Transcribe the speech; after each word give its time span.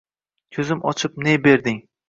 Ko’zim 0.57 0.81
ochib, 0.93 1.21
ne 1.29 1.37
berding? 1.47 1.81